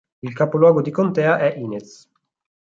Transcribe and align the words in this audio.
Il 0.23 0.33
capoluogo 0.33 0.81
di 0.81 0.89
contea 0.89 1.37
è 1.37 1.55
Inez 1.59 2.09